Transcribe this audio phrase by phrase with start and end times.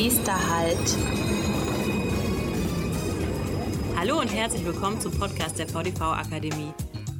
[0.00, 0.96] Nächster Halt.
[3.96, 6.72] Hallo und herzlich willkommen zum Podcast der VDV Akademie.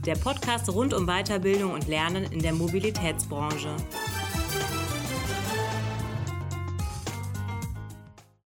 [0.07, 3.75] Der Podcast rund um Weiterbildung und Lernen in der Mobilitätsbranche.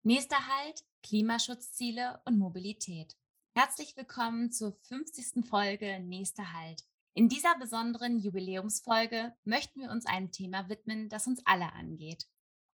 [0.03, 3.15] Nächster Halt, Klimaschutzziele und Mobilität.
[3.55, 5.43] Herzlich willkommen zur 50.
[5.49, 6.83] Folge Nächster Halt.
[7.15, 12.27] In dieser besonderen Jubiläumsfolge möchten wir uns einem Thema widmen, das uns alle angeht.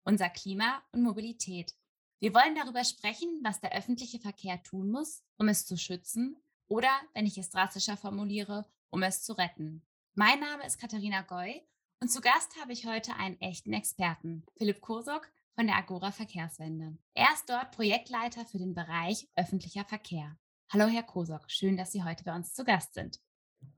[0.08, 1.74] Unser Klima und Mobilität.
[2.20, 6.38] Wir wollen darüber sprechen, was der öffentliche Verkehr tun muss, um es zu schützen
[6.68, 9.82] oder, wenn ich es drastischer formuliere, um es zu retten.
[10.14, 11.64] Mein Name ist Katharina Goy
[12.02, 16.96] und zu Gast habe ich heute einen echten Experten, Philipp Kosok von der Agora Verkehrswende.
[17.16, 20.38] Er ist dort Projektleiter für den Bereich öffentlicher Verkehr.
[20.72, 23.20] Hallo, Herr Kosok, schön, dass Sie heute bei uns zu Gast sind.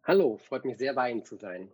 [0.04, 1.72] Hallo, freut mich sehr, bei Ihnen zu sein.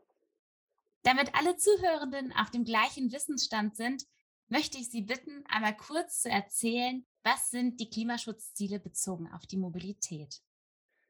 [1.01, 4.05] Damit alle Zuhörenden auf dem gleichen Wissensstand sind,
[4.53, 9.57] möchte ich Sie bitten, einmal kurz zu erzählen, was sind die Klimaschutzziele bezogen auf die
[9.57, 10.41] Mobilität?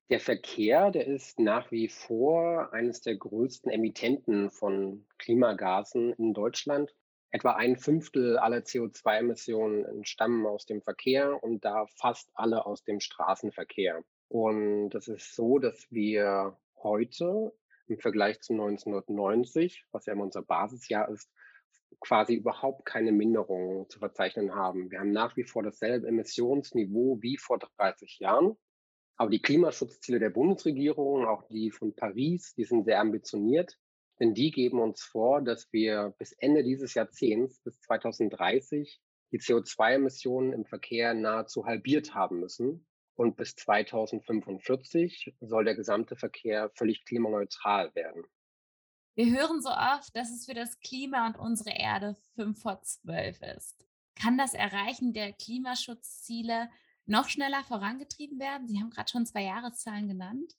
[0.09, 6.95] Der Verkehr, der ist nach wie vor eines der größten Emittenten von Klimagasen in Deutschland.
[7.31, 13.01] Etwa ein Fünftel aller CO2-Emissionen stammen aus dem Verkehr und da fast alle aus dem
[13.01, 14.03] Straßenverkehr.
[14.29, 17.51] Und es ist so, dass wir heute
[17.87, 21.29] im Vergleich zu 1990, was ja immer unser Basisjahr ist,
[21.99, 24.91] quasi überhaupt keine Minderung zu verzeichnen haben.
[24.91, 28.55] Wir haben nach wie vor dasselbe Emissionsniveau wie vor 30 Jahren.
[29.17, 33.77] Aber die Klimaschutzziele der Bundesregierung, auch die von Paris, die sind sehr ambitioniert,
[34.19, 38.99] denn die geben uns vor, dass wir bis Ende dieses Jahrzehnts, bis 2030,
[39.31, 42.85] die CO2-Emissionen im Verkehr nahezu halbiert haben müssen.
[43.15, 48.23] Und bis 2045 soll der gesamte Verkehr völlig klimaneutral werden.
[49.15, 53.39] Wir hören so oft, dass es für das Klima und unsere Erde fünf vor zwölf
[53.43, 53.85] ist.
[54.15, 56.69] Kann das Erreichen der Klimaschutzziele
[57.05, 58.67] noch schneller vorangetrieben werden?
[58.67, 60.53] Sie haben gerade schon zwei Jahreszahlen genannt.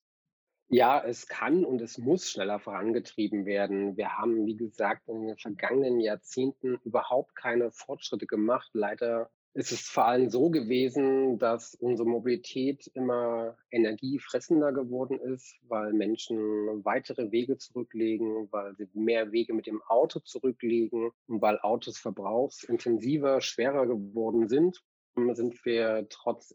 [0.68, 3.96] Ja, es kann und es muss schneller vorangetrieben werden.
[3.96, 8.70] Wir haben, wie gesagt, in den vergangenen Jahrzehnten überhaupt keine Fortschritte gemacht.
[8.72, 15.92] Leider ist es vor allem so gewesen, dass unsere Mobilität immer energiefressender geworden ist, weil
[15.92, 21.98] Menschen weitere Wege zurücklegen, weil sie mehr Wege mit dem Auto zurücklegen und weil Autos
[21.98, 24.82] verbrauchsintensiver, schwerer geworden sind
[25.16, 26.54] sind wir trotz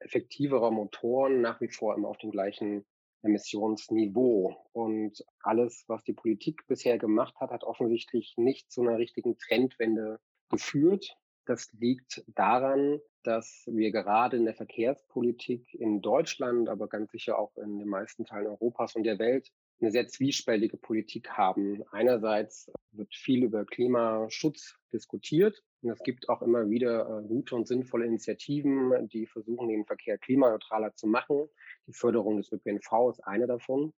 [0.00, 2.86] effektiverer Motoren nach wie vor immer auf dem gleichen
[3.22, 4.56] Emissionsniveau.
[4.72, 10.20] Und alles, was die Politik bisher gemacht hat, hat offensichtlich nicht zu einer richtigen Trendwende
[10.48, 11.16] geführt.
[11.48, 17.56] Das liegt daran, dass wir gerade in der Verkehrspolitik in Deutschland, aber ganz sicher auch
[17.56, 19.50] in den meisten Teilen Europas und der Welt
[19.80, 21.82] eine sehr zwiespältige Politik haben.
[21.90, 27.66] Einerseits wird viel über Klimaschutz diskutiert und es gibt auch immer wieder äh, gute und
[27.66, 31.48] sinnvolle Initiativen, die versuchen, den Verkehr klimaneutraler zu machen.
[31.86, 33.94] Die Förderung des ÖPNV ist eine davon.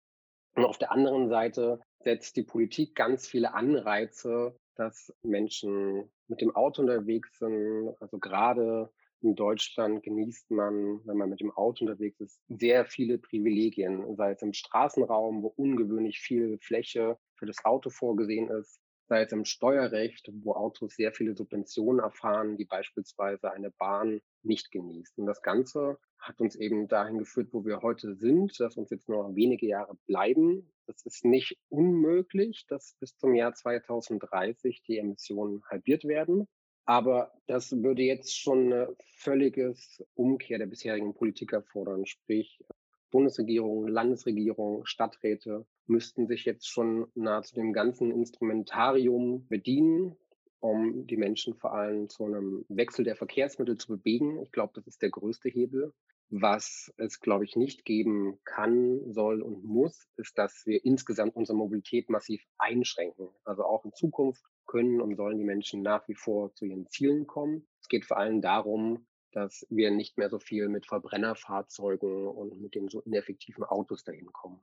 [0.53, 6.55] Und auf der anderen Seite setzt die Politik ganz viele Anreize, dass Menschen mit dem
[6.55, 7.93] Auto unterwegs sind.
[7.99, 8.89] Also gerade
[9.21, 14.31] in Deutschland genießt man, wenn man mit dem Auto unterwegs ist, sehr viele Privilegien, sei
[14.31, 18.79] es im Straßenraum, wo ungewöhnlich viel Fläche für das Auto vorgesehen ist,
[19.09, 24.71] sei es im Steuerrecht, wo Autos sehr viele Subventionen erfahren, die beispielsweise eine Bahn nicht
[24.71, 25.17] genießt.
[25.17, 29.09] Und das Ganze hat uns eben dahin geführt, wo wir heute sind, dass uns jetzt
[29.09, 30.71] noch wenige Jahre bleiben.
[30.85, 36.47] Es ist nicht unmöglich, dass bis zum Jahr 2030 die Emissionen halbiert werden.
[36.85, 42.05] Aber das würde jetzt schon eine völliges Umkehr der bisherigen Politik erfordern.
[42.05, 42.63] Sprich,
[43.09, 50.15] Bundesregierung, Landesregierung, Stadträte müssten sich jetzt schon nahezu dem ganzen Instrumentarium bedienen,
[50.59, 54.41] um die Menschen vor allem zu einem Wechsel der Verkehrsmittel zu bewegen.
[54.41, 55.93] Ich glaube, das ist der größte Hebel.
[56.31, 61.57] Was es, glaube ich, nicht geben kann, soll und muss, ist, dass wir insgesamt unsere
[61.57, 63.29] Mobilität massiv einschränken.
[63.45, 67.25] Also auch in Zukunft können und sollen die Menschen nach wie vor zu ihren Zielen
[67.25, 67.67] kommen.
[67.81, 72.75] Es geht vor allem darum, dass wir nicht mehr so viel mit Verbrennerfahrzeugen und mit
[72.75, 74.59] den so ineffektiven Autos dahin kommen.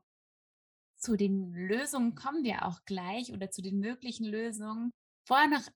[0.97, 4.91] Zu den Lösungen kommen wir auch gleich oder zu den möglichen Lösungen.
[5.25, 5.67] Vorher noch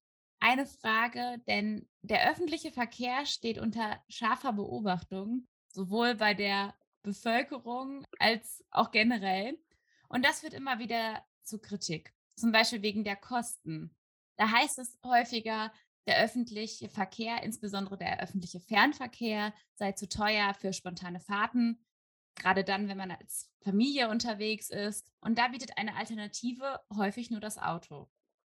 [0.41, 8.65] eine Frage, denn der öffentliche Verkehr steht unter scharfer Beobachtung sowohl bei der Bevölkerung als
[8.71, 9.59] auch generell.
[10.09, 13.95] Und das wird immer wieder zu Kritik, zum Beispiel wegen der Kosten.
[14.37, 15.73] Da heißt es häufiger,
[16.07, 21.85] der öffentliche Verkehr, insbesondere der öffentliche Fernverkehr, sei zu teuer für spontane Fahrten,
[22.37, 25.13] gerade dann, wenn man als Familie unterwegs ist.
[25.21, 28.09] Und da bietet eine Alternative häufig nur das Auto.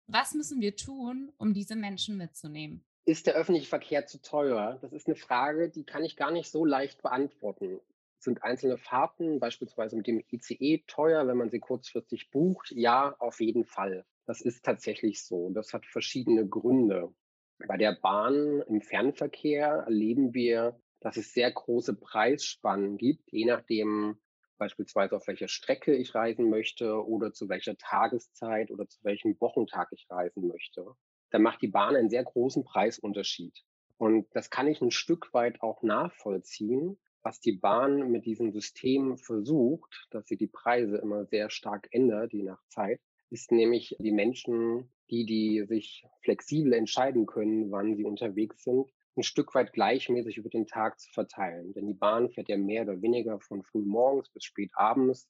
[0.06, 2.85] Was müssen wir tun, um diese Menschen mitzunehmen?
[3.06, 4.79] Ist der öffentliche Verkehr zu teuer?
[4.81, 7.81] Das ist eine Frage, die kann ich gar nicht so leicht beantworten.
[8.19, 12.71] Sind einzelne Fahrten, beispielsweise mit dem ICE, teuer, wenn man sie kurzfristig bucht?
[12.71, 14.06] Ja, auf jeden Fall.
[14.26, 15.50] Das ist tatsächlich so.
[15.50, 17.15] Das hat verschiedene Gründe.
[17.67, 24.17] Bei der Bahn im Fernverkehr erleben wir, dass es sehr große Preisspannen gibt, je nachdem
[24.56, 29.89] beispielsweise auf welcher Strecke ich reisen möchte oder zu welcher Tageszeit oder zu welchem Wochentag
[29.91, 30.87] ich reisen möchte.
[31.31, 33.65] Da macht die Bahn einen sehr großen Preisunterschied.
[33.99, 39.19] Und das kann ich ein Stück weit auch nachvollziehen, was die Bahn mit diesem System
[39.19, 44.12] versucht, dass sie die Preise immer sehr stark ändert, je nach Zeit, ist nämlich die
[44.12, 50.37] Menschen, die, die sich flexibel entscheiden können, wann sie unterwegs sind, ein Stück weit gleichmäßig
[50.37, 51.72] über den Tag zu verteilen.
[51.75, 55.28] Denn die Bahn fährt ja mehr oder weniger von früh morgens bis spät abends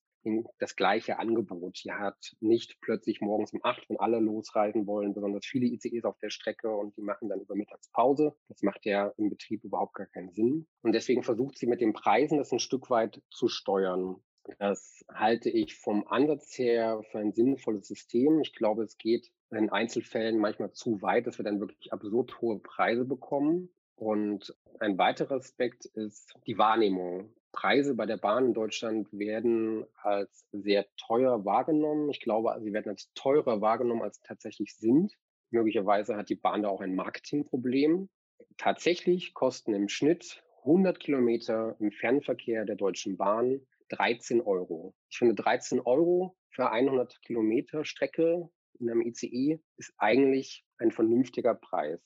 [0.58, 1.80] das gleiche Angebot.
[1.84, 6.18] Die hat nicht plötzlich morgens um acht, wenn alle losreisen wollen, besonders viele ICEs auf
[6.18, 8.34] der Strecke und die machen dann über Mittagspause.
[8.48, 10.66] Das macht ja im Betrieb überhaupt gar keinen Sinn.
[10.82, 14.16] Und deswegen versucht sie mit den Preisen das ein Stück weit zu steuern.
[14.58, 18.40] Das halte ich vom Ansatz her für ein sinnvolles System.
[18.40, 22.58] Ich glaube, es geht in Einzelfällen manchmal zu weit, dass wir dann wirklich absurd hohe
[22.58, 23.68] Preise bekommen.
[23.96, 27.32] Und ein weiterer Aspekt ist die Wahrnehmung.
[27.52, 32.10] Preise bei der Bahn in Deutschland werden als sehr teuer wahrgenommen.
[32.10, 35.12] Ich glaube, sie werden als teurer wahrgenommen, als sie tatsächlich sind.
[35.50, 38.08] Möglicherweise hat die Bahn da auch ein Marketingproblem.
[38.56, 43.60] Tatsächlich kosten im Schnitt 100 Kilometer im Fernverkehr der Deutschen Bahn
[43.90, 44.94] 13 Euro.
[45.08, 48.48] Ich finde 13 Euro für 100 Kilometer Strecke
[48.78, 52.00] in einem ICE ist eigentlich ein vernünftiger Preis.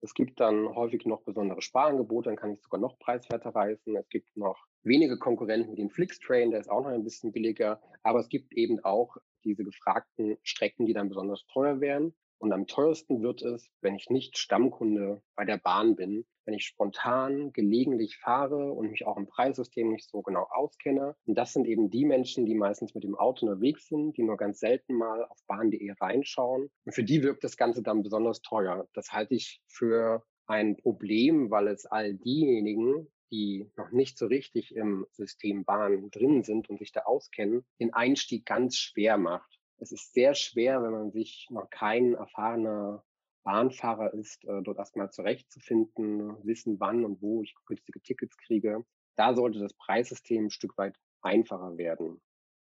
[0.00, 3.96] Es gibt dann häufig noch besondere Sparangebote, dann kann ich sogar noch preiswerter reisen.
[3.96, 7.80] Es gibt noch wenige Konkurrenten wie den Flixtrain, der ist auch noch ein bisschen billiger.
[8.02, 12.14] Aber es gibt eben auch diese gefragten Strecken, die dann besonders teuer wären.
[12.42, 16.66] Und am teuersten wird es, wenn ich nicht Stammkunde bei der Bahn bin, wenn ich
[16.66, 21.14] spontan gelegentlich fahre und mich auch im Preissystem nicht so genau auskenne.
[21.24, 24.36] Und das sind eben die Menschen, die meistens mit dem Auto unterwegs sind, die nur
[24.36, 26.68] ganz selten mal auf bahn.de reinschauen.
[26.84, 28.88] Und für die wirkt das Ganze dann besonders teuer.
[28.92, 34.74] Das halte ich für ein Problem, weil es all diejenigen, die noch nicht so richtig
[34.74, 39.90] im System Bahn drin sind und sich da auskennen, den Einstieg ganz schwer macht es
[39.90, 43.04] ist sehr schwer, wenn man sich noch kein erfahrener
[43.42, 48.84] Bahnfahrer ist, äh, dort erstmal zurechtzufinden, wissen, wann und wo ich günstige Tickets kriege.
[49.16, 52.22] Da sollte das Preissystem ein Stück weit einfacher werden.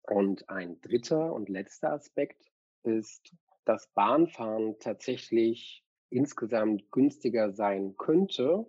[0.03, 2.53] Und ein dritter und letzter Aspekt
[2.85, 3.35] ist,
[3.65, 8.67] dass Bahnfahren tatsächlich insgesamt günstiger sein könnte,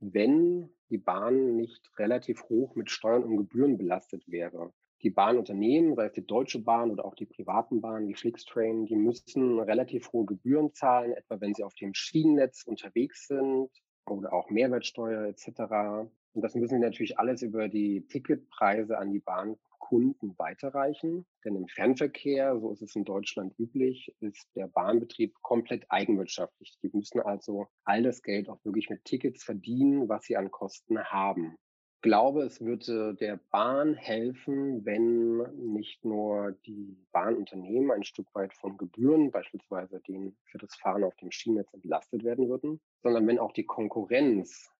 [0.00, 4.72] wenn die Bahn nicht relativ hoch mit Steuern und Gebühren belastet wäre
[5.02, 8.96] die Bahnunternehmen, sei es die Deutsche Bahn oder auch die privaten Bahnen wie Flixtrain, die
[8.96, 13.68] müssen relativ hohe Gebühren zahlen, etwa wenn sie auf dem Schienennetz unterwegs sind
[14.06, 16.08] oder auch Mehrwertsteuer etc.
[16.34, 21.26] Und das müssen sie natürlich alles über die Ticketpreise an die Bahnkunden weiterreichen.
[21.44, 26.78] Denn im Fernverkehr, so ist es in Deutschland üblich, ist der Bahnbetrieb komplett eigenwirtschaftlich.
[26.82, 31.02] Die müssen also all das Geld auch wirklich mit Tickets verdienen, was sie an Kosten
[31.04, 31.56] haben
[32.02, 35.38] glaube, es würde der Bahn helfen, wenn
[35.74, 41.16] nicht nur die Bahnunternehmen ein Stück weit von Gebühren, beispielsweise den für das Fahren auf
[41.16, 44.70] dem Schienennetz entlastet werden würden, sondern wenn auch die Konkurrenz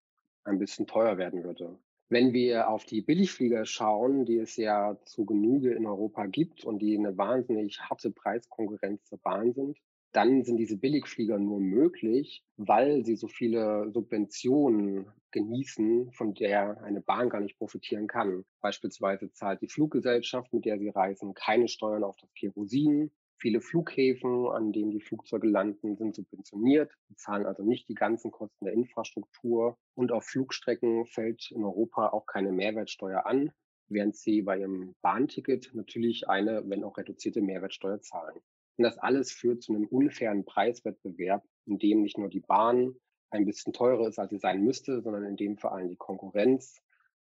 [0.44, 1.78] ein bisschen teuer werden würde.
[2.08, 6.80] Wenn wir auf die Billigflieger schauen, die es ja zu Genüge in Europa gibt und
[6.80, 9.78] die eine wahnsinnig harte Preiskonkurrenz zur Bahn sind,
[10.12, 17.00] dann sind diese Billigflieger nur möglich, weil sie so viele Subventionen genießen, von der eine
[17.00, 18.44] Bahn gar nicht profitieren kann.
[18.60, 23.10] Beispielsweise zahlt die Fluggesellschaft, mit der sie reisen, keine Steuern auf das Kerosin.
[23.38, 28.66] Viele Flughäfen, an denen die Flugzeuge landen, sind subventioniert, zahlen also nicht die ganzen Kosten
[28.66, 29.78] der Infrastruktur.
[29.94, 33.50] Und auf Flugstrecken fällt in Europa auch keine Mehrwertsteuer an,
[33.88, 38.38] während sie bei ihrem Bahnticket natürlich eine, wenn auch reduzierte Mehrwertsteuer zahlen.
[38.82, 42.96] Und das alles führt zu einem unfairen Preiswettbewerb, in dem nicht nur die Bahn
[43.30, 46.82] ein bisschen teurer ist, als sie sein müsste, sondern in dem vor allem die Konkurrenz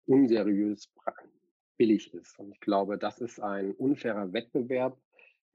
[0.07, 0.91] unseriös
[1.77, 2.39] billig ist.
[2.39, 4.97] Und ich glaube, das ist ein unfairer Wettbewerb,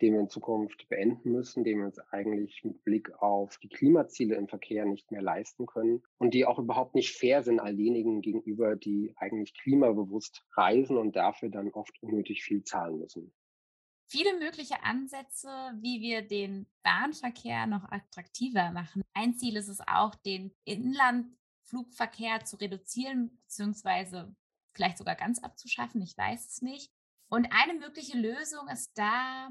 [0.00, 4.36] den wir in Zukunft beenden müssen, den wir uns eigentlich mit Blick auf die Klimaziele
[4.36, 8.20] im Verkehr nicht mehr leisten können und die auch überhaupt nicht fair sind all denjenigen
[8.20, 13.32] gegenüber, die eigentlich klimabewusst reisen und dafür dann oft unnötig viel zahlen müssen
[14.08, 19.02] viele mögliche Ansätze, wie wir den Bahnverkehr noch attraktiver machen.
[19.14, 24.34] Ein Ziel ist es auch, den Inlandflugverkehr zu reduzieren, beziehungsweise
[24.74, 26.00] vielleicht sogar ganz abzuschaffen.
[26.02, 26.90] Ich weiß es nicht.
[27.28, 29.50] Und eine mögliche Lösung ist da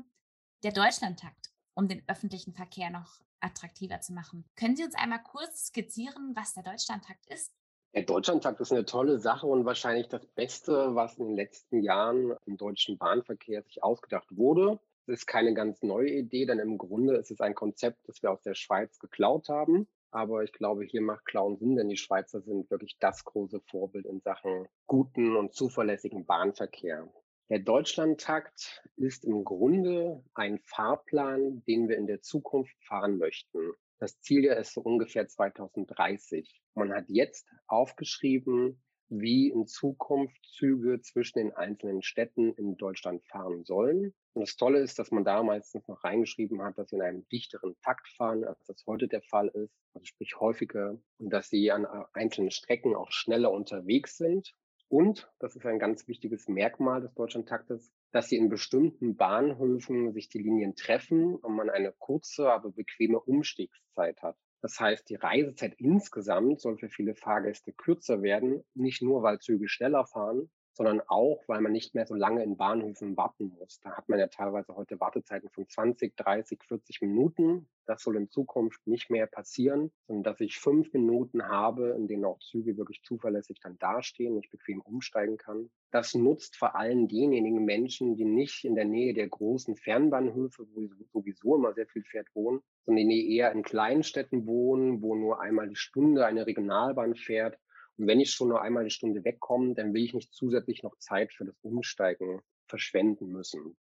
[0.64, 4.50] der Deutschlandtakt, um den öffentlichen Verkehr noch attraktiver zu machen.
[4.56, 7.54] Können Sie uns einmal kurz skizzieren, was der Deutschlandtakt ist?
[7.94, 12.36] Der Deutschlandtakt ist eine tolle Sache und wahrscheinlich das Beste, was in den letzten Jahren
[12.46, 14.80] im deutschen Bahnverkehr sich ausgedacht wurde.
[15.08, 18.32] Es ist keine ganz neue Idee, denn im Grunde ist es ein Konzept, das wir
[18.32, 19.88] aus der Schweiz geklaut haben.
[20.12, 24.06] Aber ich glaube, hier macht Klauen Sinn, denn die Schweizer sind wirklich das große Vorbild
[24.06, 27.08] in Sachen guten und zuverlässigen Bahnverkehr.
[27.50, 33.72] Der Deutschlandtakt ist im Grunde ein Fahrplan, den wir in der Zukunft fahren möchten.
[34.00, 36.62] Das Ziel ja ist so ungefähr 2030.
[36.76, 43.64] Man hat jetzt aufgeschrieben, wie in Zukunft Züge zwischen den einzelnen Städten in Deutschland fahren
[43.64, 44.14] sollen.
[44.34, 47.28] Und das Tolle ist, dass man da meistens noch reingeschrieben hat, dass sie in einem
[47.30, 51.72] dichteren Takt fahren, als das heute der Fall ist, also sprich häufiger, und dass sie
[51.72, 54.54] an einzelnen Strecken auch schneller unterwegs sind.
[54.90, 60.30] Und, das ist ein ganz wichtiges Merkmal des Deutschlandtaktes, dass sie in bestimmten Bahnhöfen sich
[60.30, 64.38] die Linien treffen und man eine kurze, aber bequeme Umstiegszeit hat.
[64.62, 69.70] Das heißt, die Reisezeit insgesamt soll für viele Fahrgäste kürzer werden, nicht nur weil Züge
[69.70, 73.80] schneller fahren, sondern auch, weil man nicht mehr so lange in Bahnhöfen warten muss.
[73.82, 77.68] Da hat man ja teilweise heute Wartezeiten von 20, 30, 40 Minuten.
[77.88, 82.26] Das soll in Zukunft nicht mehr passieren, sondern dass ich fünf Minuten habe, in denen
[82.26, 85.72] auch Züge wirklich zuverlässig dann dastehen und ich bequem umsteigen kann.
[85.90, 90.88] Das nutzt vor allem denjenigen Menschen, die nicht in der Nähe der großen Fernbahnhöfe, wo
[91.12, 95.42] sowieso immer sehr viel fährt, wohnen, sondern die eher in kleinen Städten wohnen, wo nur
[95.42, 97.58] einmal die Stunde eine Regionalbahn fährt
[97.98, 101.34] wenn ich schon nur einmal eine Stunde wegkomme, dann will ich nicht zusätzlich noch Zeit
[101.34, 103.76] für das Umsteigen verschwenden müssen.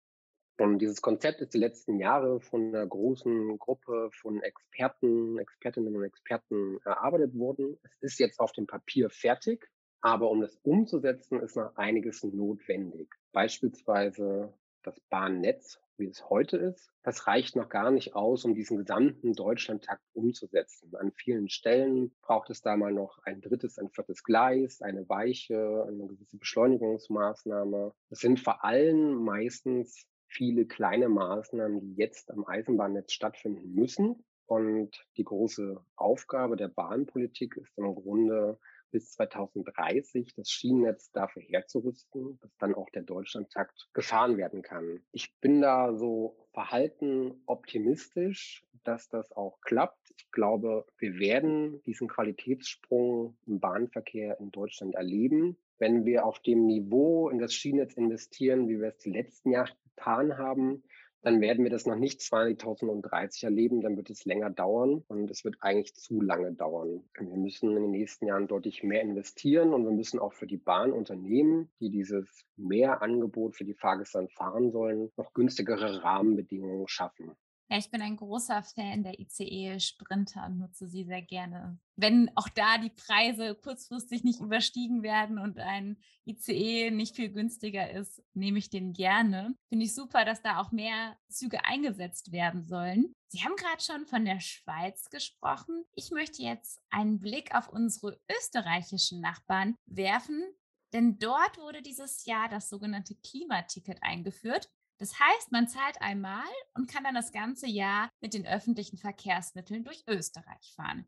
[0.56, 6.04] Und dieses Konzept ist die letzten Jahre von einer großen Gruppe von Experten, Expertinnen und
[6.04, 7.76] Experten erarbeitet worden.
[7.83, 9.68] Es ist jetzt auf dem Papier fertig,
[10.00, 13.09] aber um das umzusetzen, ist noch einiges notwendig.
[13.33, 14.54] Beispielsweise
[14.85, 19.33] das Bahnnetz wie es heute ist, das reicht noch gar nicht aus, um diesen gesamten
[19.33, 20.95] Deutschlandtakt umzusetzen.
[20.97, 25.85] An vielen Stellen braucht es da mal noch ein drittes, ein viertes Gleis, eine Weiche,
[25.87, 27.93] eine gewisse Beschleunigungsmaßnahme.
[28.11, 34.25] Es sind vor allem meistens viele kleine Maßnahmen, die jetzt am Eisenbahnnetz stattfinden müssen.
[34.47, 38.59] Und die große Aufgabe der Bahnpolitik ist im Grunde,
[38.95, 45.01] bis 2030 das Schienennetz dafür herzurüsten, dass dann auch der Deutschlandtakt gefahren werden kann.
[45.11, 50.13] Ich bin da so verhalten optimistisch, dass das auch klappt.
[50.17, 55.57] Ich glaube, wir werden diesen Qualitätssprung im Bahnverkehr in Deutschland erleben.
[55.79, 59.73] Wenn wir auf dem Niveau in das Schienennetz investieren, wie wir es die letzten Jahre
[59.97, 60.85] getan haben,
[61.25, 65.43] dann werden wir das noch nicht 2030 erleben, dann wird es länger dauern und es
[65.43, 67.02] wird eigentlich zu lange dauern.
[67.19, 70.59] Wir müssen in den nächsten Jahren deutlich mehr investieren und wir müssen auch für die
[70.59, 77.35] Bahnunternehmen, die dieses Mehrangebot für die Fahrgäste fahren sollen, noch günstigere Rahmenbedingungen schaffen.
[77.71, 81.78] Ja, ich bin ein großer Fan der ICE-Sprinter und nutze sie sehr gerne.
[81.97, 87.90] Wenn auch da die Preise kurzfristig nicht überstiegen werden und ein ICE nicht viel günstiger
[87.90, 89.54] ist, nehme ich den gerne.
[89.71, 93.14] Finde ich super, dass da auch mehr Züge eingesetzt werden sollen.
[93.28, 95.85] Sie haben gerade schon von der Schweiz gesprochen.
[95.94, 100.44] Ich möchte jetzt einen Blick auf unsere österreichischen Nachbarn werfen.
[100.92, 104.71] Denn dort wurde dieses Jahr das sogenannte Klimaticket eingeführt.
[104.99, 109.85] Das heißt, man zahlt einmal und kann dann das ganze Jahr mit den öffentlichen Verkehrsmitteln
[109.85, 111.07] durch Österreich fahren.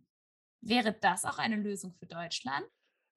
[0.60, 2.66] Wäre das auch eine Lösung für Deutschland?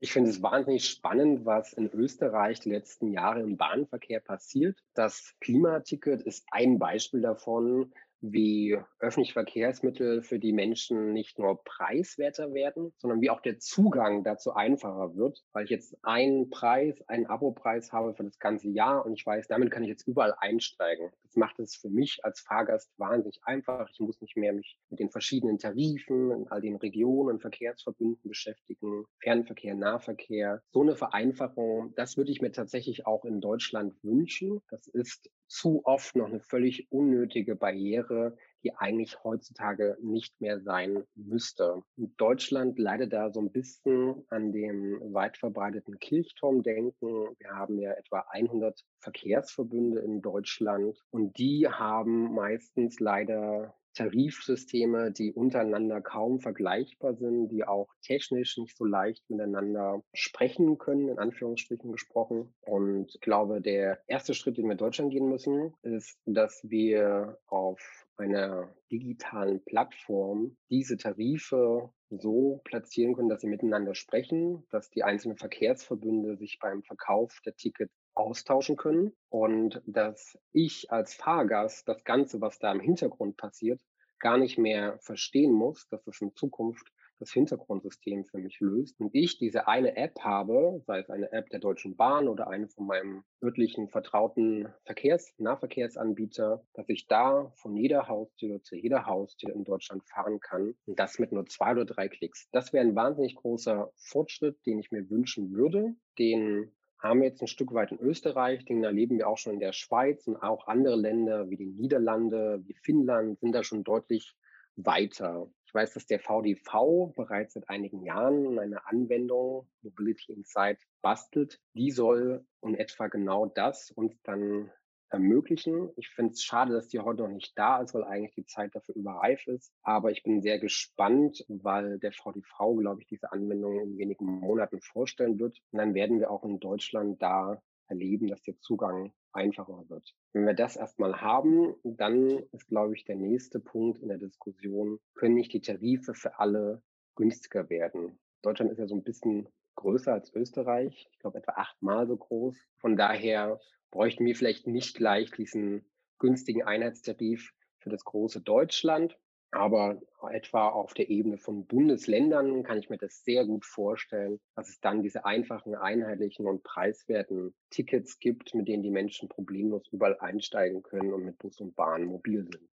[0.02, 4.80] Ich finde es wahnsinnig spannend, was in Österreich die letzten Jahre im Bahnverkehr passiert.
[4.94, 12.54] Das Klimaticket ist ein Beispiel davon, wie öffentliche Verkehrsmittel für die Menschen nicht nur preiswerter
[12.54, 17.28] werden, sondern wie auch der Zugang dazu einfacher wird, weil ich jetzt einen Preis, einen
[17.28, 21.12] Abopreis habe für das ganze Jahr und ich weiß, damit kann ich jetzt überall einsteigen.
[21.24, 23.90] Das macht es für mich als Fahrgast wahnsinnig einfach.
[23.92, 29.06] Ich muss nicht mehr mich mit den verschiedenen Tarifen in all den Regionen Verkehrsverbünden beschäftigen,
[29.22, 30.62] Fernverkehr, Nahverkehr.
[30.72, 34.62] So eine Vereinfachung, das würde ich mir tatsächlich auch in Deutschland wünschen.
[34.70, 41.04] Das ist zu oft noch eine völlig unnötige Barriere, die eigentlich heutzutage nicht mehr sein
[41.16, 41.82] müsste.
[41.98, 47.36] Deutschland leidet da so ein bisschen an dem weit verbreiteten Kirchturmdenken.
[47.40, 55.34] Wir haben ja etwa 100 Verkehrsverbünde in Deutschland und die haben meistens leider Tarifsysteme, die
[55.34, 61.92] untereinander kaum vergleichbar sind, die auch technisch nicht so leicht miteinander sprechen können, in Anführungsstrichen
[61.92, 62.54] gesprochen.
[62.62, 67.40] Und ich glaube, der erste Schritt, den wir in Deutschland gehen müssen, ist, dass wir
[67.48, 67.80] auf
[68.18, 75.38] einer digitalen Plattform diese Tarife so platzieren können, dass sie miteinander sprechen, dass die einzelnen
[75.38, 82.42] Verkehrsverbünde sich beim Verkauf der Tickets austauschen können und dass ich als Fahrgast das Ganze,
[82.42, 83.82] was da im Hintergrund passiert,
[84.20, 89.14] gar nicht mehr verstehen muss, dass es in Zukunft das Hintergrundsystem für mich löst und
[89.14, 92.88] ich diese eine App habe, sei es eine App der Deutschen Bahn oder eine von
[92.88, 99.66] meinem örtlichen vertrauten Verkehrs-, Nahverkehrsanbieter, dass ich da von jeder Haustür zu jeder Haustür in
[99.66, 102.48] Deutschland fahren kann und das mit nur zwei oder drei Klicks.
[102.52, 107.48] Das wäre ein wahnsinnig großer Fortschritt, den ich mir wünschen würde, den haben jetzt ein
[107.48, 110.96] Stück weit in Österreich, den erleben wir auch schon in der Schweiz und auch andere
[110.96, 114.36] Länder wie die Niederlande, wie Finnland sind da schon deutlich
[114.76, 115.50] weiter.
[115.66, 121.60] Ich weiß, dass der VDV bereits seit einigen Jahren eine Anwendung Mobility Insight bastelt.
[121.74, 124.72] Die soll in etwa genau das uns dann
[125.10, 125.90] ermöglichen.
[125.96, 128.76] Ich finde es schade, dass die heute noch nicht da ist, weil eigentlich die Zeit
[128.76, 129.72] dafür überreif ist.
[129.84, 134.82] Aber ich bin sehr gespannt, weil der VDV, glaube ich, diese Anwendung in wenigen Monaten
[134.82, 135.60] vorstellen wird.
[135.72, 140.16] Und dann werden wir auch in Deutschland da erleben, dass der Zugang einfacher wird.
[140.34, 145.00] Wenn wir das erstmal haben, dann ist, glaube ich, der nächste Punkt in der Diskussion,
[145.16, 146.82] können nicht die Tarife für alle
[147.16, 148.20] günstiger werden?
[148.42, 152.56] Deutschland ist ja so ein bisschen größer als Österreich, ich glaube etwa achtmal so groß.
[152.78, 153.60] Von daher
[153.92, 155.86] bräuchten wir vielleicht nicht gleich diesen
[156.20, 159.18] günstigen Einheitstarif für das große Deutschland,
[159.52, 164.70] aber etwa auf der Ebene von Bundesländern kann ich mir das sehr gut vorstellen, dass
[164.70, 170.20] es dann diese einfachen, einheitlichen und preiswerten Tickets gibt, mit denen die Menschen problemlos überall
[170.20, 172.70] einsteigen können und mit Bus und Bahn mobil sind.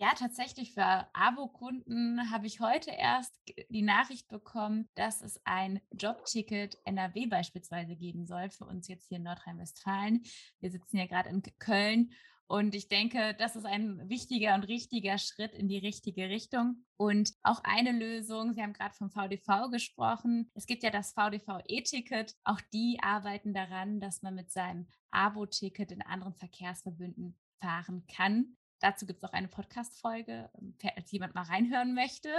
[0.00, 3.38] Ja, tatsächlich für Abo-Kunden habe ich heute erst
[3.68, 9.18] die Nachricht bekommen, dass es ein Jobticket NRW beispielsweise geben soll, für uns jetzt hier
[9.18, 10.22] in Nordrhein-Westfalen.
[10.60, 12.12] Wir sitzen ja gerade in Köln
[12.46, 16.86] und ich denke, das ist ein wichtiger und richtiger Schritt in die richtige Richtung.
[16.96, 20.50] Und auch eine Lösung, Sie haben gerade vom VDV gesprochen.
[20.54, 22.36] Es gibt ja das VDV-E-Ticket.
[22.44, 28.56] Auch die arbeiten daran, dass man mit seinem Abo-Ticket in anderen Verkehrsverbünden fahren kann.
[28.80, 32.30] Dazu gibt es auch eine Podcast-Folge, ähm, falls jemand mal reinhören möchte.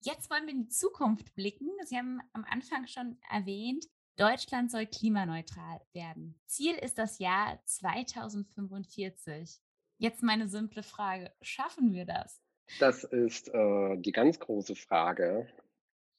[0.00, 1.68] Jetzt wollen wir in die Zukunft blicken.
[1.84, 3.86] Sie haben am Anfang schon erwähnt,
[4.16, 6.38] Deutschland soll klimaneutral werden.
[6.46, 9.60] Ziel ist das Jahr 2045.
[9.98, 12.42] Jetzt meine simple Frage, schaffen wir das?
[12.78, 15.46] Das ist äh, die ganz große Frage.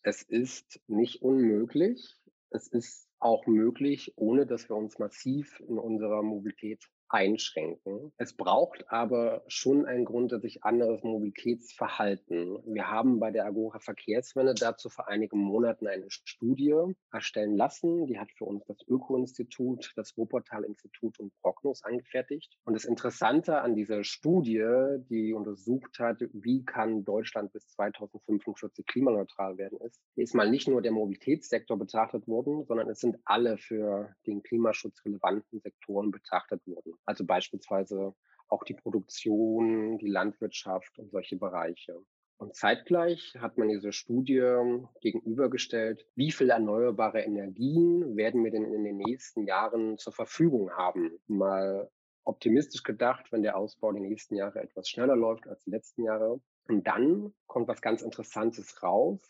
[0.03, 2.15] Es ist nicht unmöglich.
[2.49, 8.11] Es ist auch möglich, ohne dass wir uns massiv in unserer Mobilität einschränken.
[8.17, 12.59] Es braucht aber schon ein grundsätzlich anderes Mobilitätsverhalten.
[12.65, 16.75] Wir haben bei der Agora Verkehrswende dazu vor einigen Monaten eine Studie
[17.11, 18.07] erstellen lassen.
[18.07, 22.57] Die hat für uns das Öko-Institut, das Wuppertal-Institut und Prognos angefertigt.
[22.63, 24.65] Und das Interessante an dieser Studie,
[25.09, 30.81] die untersucht hat, wie kann Deutschland bis 2045 klimaneutral werden, ist, ist mal nicht nur
[30.81, 36.93] der Mobilitätssektor betrachtet worden, sondern es sind alle für den Klimaschutz relevanten Sektoren betrachtet worden.
[37.05, 38.13] Also beispielsweise
[38.47, 41.97] auch die Produktion, die Landwirtschaft und solche Bereiche.
[42.37, 44.43] Und zeitgleich hat man diese Studie
[45.01, 51.19] gegenübergestellt, wie viel erneuerbare Energien werden wir denn in den nächsten Jahren zur Verfügung haben?
[51.27, 51.89] Mal
[52.23, 56.41] optimistisch gedacht, wenn der Ausbau die nächsten Jahre etwas schneller läuft als die letzten Jahre.
[56.67, 59.21] Und dann kommt was ganz Interessantes raus,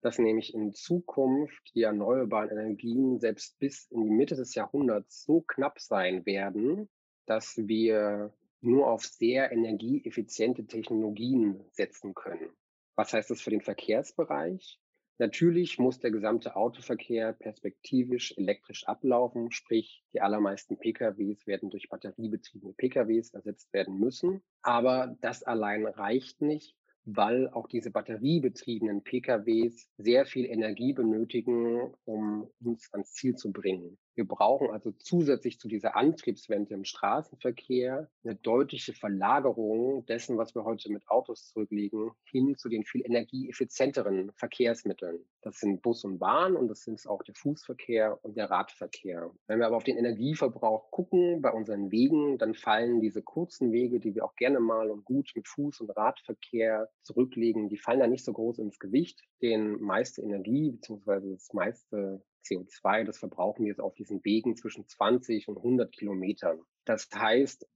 [0.00, 5.42] dass nämlich in Zukunft die erneuerbaren Energien selbst bis in die Mitte des Jahrhunderts so
[5.42, 6.88] knapp sein werden,
[7.26, 12.50] dass wir nur auf sehr energieeffiziente Technologien setzen können.
[12.96, 14.80] Was heißt das für den Verkehrsbereich?
[15.18, 22.72] Natürlich muss der gesamte Autoverkehr perspektivisch elektrisch ablaufen, sprich die allermeisten PKWs werden durch batteriebetriebene
[22.72, 24.42] PKWs ersetzt werden müssen.
[24.62, 32.50] Aber das allein reicht nicht, weil auch diese batteriebetriebenen PKWs sehr viel Energie benötigen, um
[32.60, 33.98] uns ans Ziel zu bringen.
[34.14, 40.64] Wir brauchen also zusätzlich zu dieser Antriebswende im Straßenverkehr eine deutliche Verlagerung dessen, was wir
[40.64, 45.24] heute mit Autos zurücklegen, hin zu den viel energieeffizienteren Verkehrsmitteln.
[45.42, 49.32] Das sind Bus und Bahn und das sind auch der Fußverkehr und der Radverkehr.
[49.48, 53.98] Wenn wir aber auf den Energieverbrauch gucken bei unseren Wegen, dann fallen diese kurzen Wege,
[53.98, 58.06] die wir auch gerne mal und gut mit Fuß- und Radverkehr zurücklegen, die fallen da
[58.06, 59.22] nicht so groß ins Gewicht.
[59.42, 61.32] Den meiste Energie bzw.
[61.32, 66.60] das meiste CO2, das verbrauchen wir jetzt auf diesen Wegen zwischen 20 und 100 Kilometern.
[66.84, 67.66] Das heißt,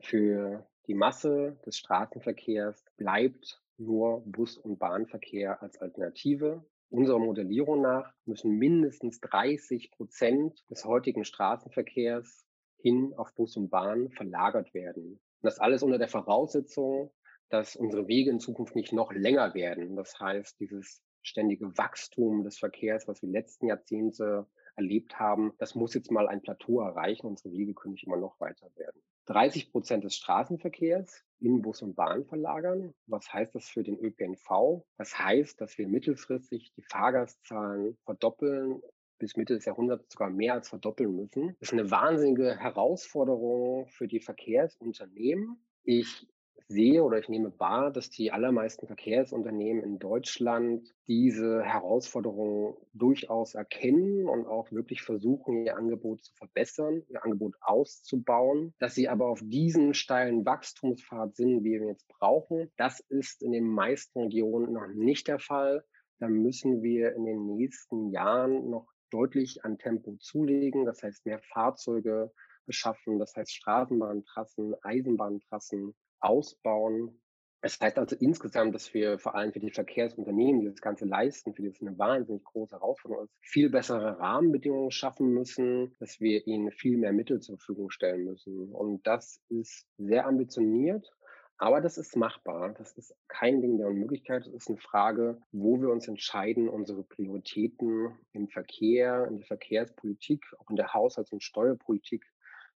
[0.00, 6.64] für die Masse des Straßenverkehrs bleibt nur Bus- und Bahnverkehr als Alternative.
[6.90, 12.44] Unserer Modellierung nach müssen mindestens 30 Prozent des heutigen Straßenverkehrs
[12.80, 15.12] hin auf Bus und Bahn verlagert werden.
[15.12, 17.12] Und das alles unter der Voraussetzung,
[17.48, 19.96] dass unsere Wege in Zukunft nicht noch länger werden.
[19.96, 24.46] Das heißt, dieses ständige Wachstum des Verkehrs, was wir letzten Jahrzehnte
[24.78, 27.26] erlebt haben, das muss jetzt mal ein Plateau erreichen.
[27.26, 29.02] Unsere Wege können nicht immer noch weiter werden.
[29.26, 32.94] 30 Prozent des Straßenverkehrs in Bus und Bahn verlagern.
[33.06, 34.84] Was heißt das für den ÖPNV?
[34.96, 38.80] Das heißt, dass wir mittelfristig die Fahrgastzahlen verdoppeln
[39.18, 41.56] bis Mitte des Jahrhunderts sogar mehr als verdoppeln müssen.
[41.60, 45.60] Das ist eine wahnsinnige Herausforderung für die Verkehrsunternehmen.
[45.82, 46.28] Ich
[46.68, 54.28] sehe oder ich nehme wahr, dass die allermeisten Verkehrsunternehmen in Deutschland diese Herausforderungen durchaus erkennen
[54.28, 58.74] und auch wirklich versuchen, ihr Angebot zu verbessern, ihr Angebot auszubauen.
[58.78, 63.52] Dass sie aber auf diesen steilen Wachstumspfad sind, wie wir jetzt brauchen, das ist in
[63.52, 65.84] den meisten Regionen noch nicht der Fall.
[66.20, 70.84] Da müssen wir in den nächsten Jahren noch deutlich an Tempo zulegen.
[70.84, 72.30] Das heißt, mehr Fahrzeuge
[72.66, 77.20] beschaffen, das heißt Straßenbahntrassen, Eisenbahntrassen ausbauen.
[77.60, 81.54] Es heißt also insgesamt, dass wir vor allem für die Verkehrsunternehmen, die das Ganze leisten,
[81.54, 86.46] für die es eine wahnsinnig große Herausforderung ist, viel bessere Rahmenbedingungen schaffen müssen, dass wir
[86.46, 88.72] ihnen viel mehr Mittel zur Verfügung stellen müssen.
[88.72, 91.10] Und das ist sehr ambitioniert,
[91.56, 92.74] aber das ist machbar.
[92.78, 94.46] Das ist kein Ding der Unmöglichkeit.
[94.46, 100.44] Es ist eine Frage, wo wir uns entscheiden, unsere Prioritäten im Verkehr, in der Verkehrspolitik,
[100.58, 102.24] auch in der Haushalts- und Steuerpolitik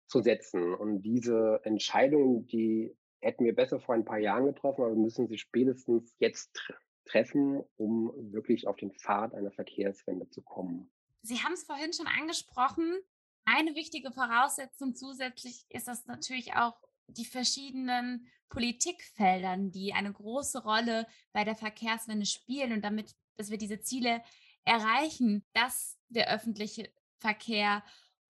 [0.07, 0.73] zu setzen.
[0.73, 5.27] Und diese Entscheidungen, die hätten wir besser vor ein paar Jahren getroffen, aber wir müssen
[5.27, 6.59] sie spätestens jetzt
[7.05, 10.91] treffen, um wirklich auf den Pfad einer Verkehrswende zu kommen.
[11.21, 12.97] Sie haben es vorhin schon angesprochen.
[13.45, 16.75] Eine wichtige Voraussetzung zusätzlich ist das natürlich auch
[17.07, 23.57] die verschiedenen Politikfeldern, die eine große Rolle bei der Verkehrswende spielen und damit, dass wir
[23.57, 24.21] diese Ziele
[24.63, 27.83] erreichen, dass der öffentliche Verkehr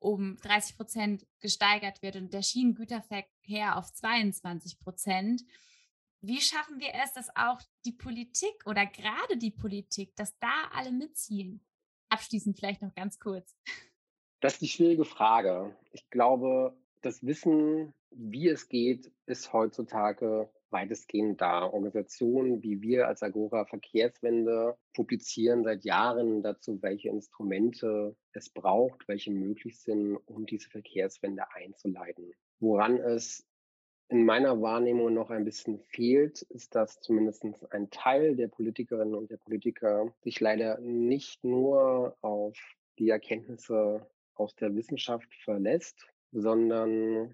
[0.04, 5.44] um 30 Prozent gesteigert wird und der Schienengüterverkehr auf 22 Prozent.
[6.22, 10.92] Wie schaffen wir es, dass auch die Politik oder gerade die Politik, dass da alle
[10.92, 11.66] mitziehen?
[12.10, 13.56] Abschließend vielleicht noch ganz kurz.
[14.39, 15.76] Das ist die schwierige Frage.
[15.94, 21.66] Ich glaube, das Wissen, wie es geht, ist heutzutage weitestgehend da.
[21.66, 29.32] Organisationen wie wir als Agora Verkehrswende publizieren seit Jahren dazu, welche Instrumente es braucht, welche
[29.32, 32.34] möglich sind, um diese Verkehrswende einzuleiten.
[32.60, 33.46] Woran es
[34.10, 39.32] in meiner Wahrnehmung noch ein bisschen fehlt, ist, dass zumindest ein Teil der Politikerinnen und
[39.32, 42.58] der Politiker sich leider nicht nur auf
[43.00, 47.34] die Erkenntnisse aus der Wissenschaft verlässt, sondern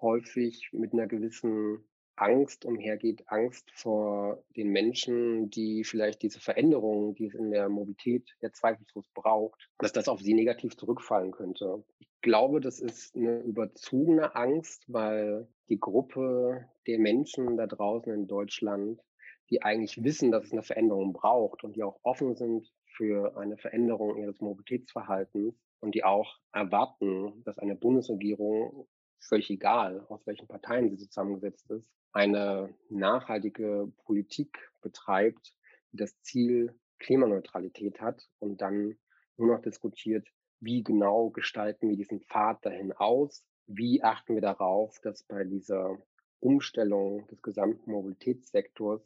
[0.00, 1.84] häufig mit einer gewissen
[2.20, 8.28] Angst umhergeht, Angst vor den Menschen, die vielleicht diese Veränderungen, die es in der Mobilität
[8.40, 11.82] ja zweifellos braucht, dass das auf sie negativ zurückfallen könnte.
[11.98, 18.26] Ich glaube, das ist eine überzogene Angst, weil die Gruppe der Menschen da draußen in
[18.26, 19.00] Deutschland,
[19.48, 23.56] die eigentlich wissen, dass es eine Veränderung braucht und die auch offen sind für eine
[23.56, 28.86] Veränderung ihres Mobilitätsverhaltens, und die auch erwarten, dass eine Bundesregierung,
[29.20, 35.54] völlig egal, aus welchen Parteien sie zusammengesetzt ist, eine nachhaltige Politik betreibt,
[35.92, 38.98] die das Ziel Klimaneutralität hat und dann
[39.36, 40.28] nur noch diskutiert,
[40.60, 45.96] wie genau gestalten wir diesen Pfad dahin aus, wie achten wir darauf, dass bei dieser
[46.40, 49.02] Umstellung des gesamten Mobilitätssektors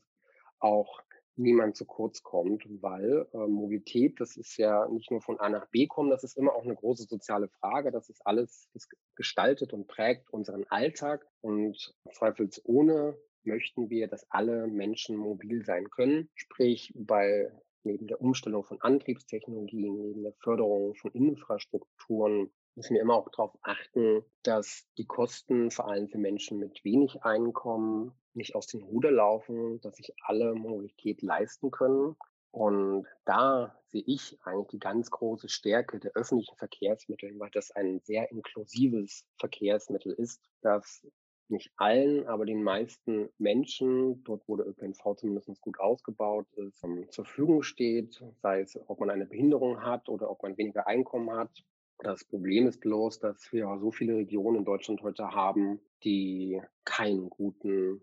[0.59, 1.01] auch
[1.37, 5.69] niemand zu kurz kommt, weil äh, Mobilität, das ist ja nicht nur von A nach
[5.71, 7.91] B kommen, das ist immer auch eine große soziale Frage.
[7.91, 14.67] Das ist alles, das gestaltet und prägt unseren Alltag und zweifelsohne möchten wir, dass alle
[14.67, 16.31] Menschen mobil sein können.
[16.35, 17.51] Sprich, bei
[17.83, 23.57] neben der Umstellung von Antriebstechnologien, neben der Förderung von Infrastrukturen, müssen wir immer auch darauf
[23.63, 29.11] achten, dass die Kosten vor allem für Menschen mit wenig Einkommen nicht aus den Ruder
[29.11, 32.17] laufen, dass sich alle Mobilität leisten können.
[32.51, 38.01] Und da sehe ich eigentlich die ganz große Stärke der öffentlichen Verkehrsmittel, weil das ein
[38.01, 41.05] sehr inklusives Verkehrsmittel ist, das
[41.49, 47.11] nicht allen, aber den meisten Menschen, dort wo der ÖPNV zumindest gut ausgebaut ist, ähm,
[47.11, 51.31] zur Verfügung steht, sei es, ob man eine Behinderung hat oder ob man weniger Einkommen
[51.31, 51.65] hat.
[52.05, 57.31] Das Problem ist bloß, dass wir so viele Regionen in Deutschland heute haben, die keinen
[57.31, 58.03] guten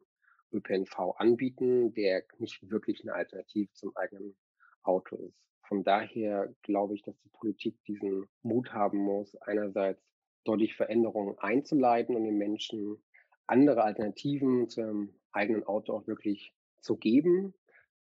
[0.52, 4.36] ÖPNV anbieten, der nicht wirklich eine Alternative zum eigenen
[4.82, 5.40] Auto ist.
[5.68, 10.04] Von daher glaube ich, dass die Politik diesen Mut haben muss, einerseits
[10.46, 12.98] deutlich Veränderungen einzuleiten und den Menschen
[13.46, 17.54] andere Alternativen zum eigenen Auto auch wirklich zu geben,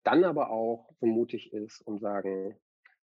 [0.03, 2.55] dann aber auch so mutig ist und sagen,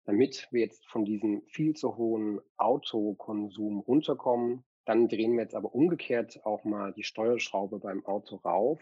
[0.09, 5.75] damit wir jetzt von diesem viel zu hohen Autokonsum runterkommen, dann drehen wir jetzt aber
[5.75, 8.81] umgekehrt auch mal die Steuerschraube beim Auto rauf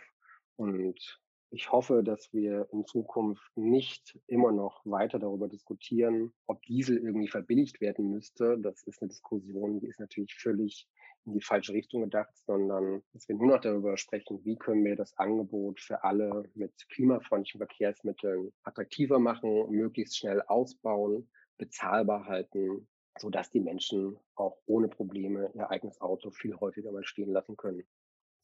[0.56, 6.98] und ich hoffe, dass wir in Zukunft nicht immer noch weiter darüber diskutieren, ob Diesel
[6.98, 8.58] irgendwie verbilligt werden müsste.
[8.60, 10.88] Das ist eine Diskussion, die ist natürlich völlig
[11.28, 14.96] in die falsche Richtung gedacht, sondern dass wir nur noch darüber sprechen, wie können wir
[14.96, 22.88] das Angebot für alle mit klimafreundlichen Verkehrsmitteln attraktiver machen, möglichst schnell ausbauen, bezahlbar halten,
[23.20, 27.84] sodass die Menschen auch ohne Probleme ihr eigenes Auto viel häufiger mal stehen lassen können.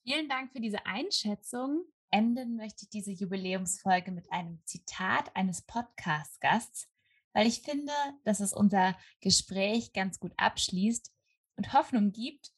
[0.04, 1.86] Vielen Dank für diese Einschätzung.
[2.12, 6.90] Enden möchte ich diese Jubiläumsfolge mit einem Zitat eines Podcast-Gasts,
[7.32, 7.94] weil ich finde,
[8.24, 11.12] dass es unser Gespräch ganz gut abschließt
[11.56, 12.53] und Hoffnung gibt.